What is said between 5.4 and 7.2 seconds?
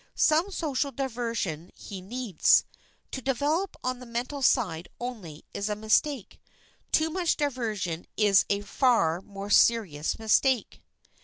is a mistake. Too